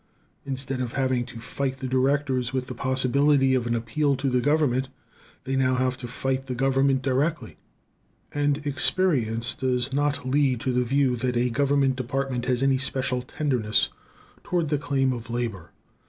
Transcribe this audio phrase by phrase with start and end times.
[0.47, 4.41] Instead of having to fight the directors, with the possibility of an appeal to the
[4.41, 4.89] government,
[5.43, 7.55] they now have to fight the government directly;
[8.31, 13.21] and experience does not lead to the view that a government department has any special
[13.21, 13.89] tenderness
[14.43, 15.69] toward the claims of labor.